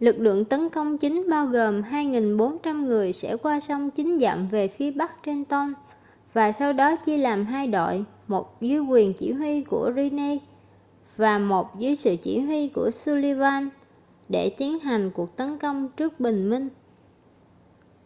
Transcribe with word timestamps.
lực 0.00 0.16
lượng 0.18 0.44
tấn 0.44 0.68
công 0.68 0.98
chính 0.98 1.26
bao 1.30 1.46
gồm 1.46 1.80
2.400 1.82 2.86
người 2.86 3.12
sẽ 3.12 3.36
qua 3.36 3.60
sông 3.60 3.90
chín 3.90 4.18
dặm 4.20 4.48
về 4.48 4.68
phía 4.68 4.90
bắc 4.90 5.10
trenton 5.24 5.72
và 6.32 6.52
sau 6.52 6.72
đó 6.72 6.96
chia 7.06 7.18
làm 7.18 7.44
hai 7.44 7.66
đội 7.66 8.04
một 8.26 8.56
dưới 8.62 8.78
quyền 8.80 9.14
chỉ 9.14 9.32
huy 9.32 9.62
của 9.62 9.90
greene 9.92 10.36
và 11.16 11.38
một 11.38 11.78
dưới 11.78 11.96
sự 11.96 12.16
chỉ 12.22 12.40
huy 12.40 12.68
của 12.68 12.90
sullivan 12.92 13.68
để 14.28 14.54
tiến 14.58 14.78
hành 14.78 15.10
cuộc 15.14 15.36
tấn 15.36 15.58
công 15.58 15.88
trước 15.96 16.20
bình 16.20 16.50
minh 16.50 16.68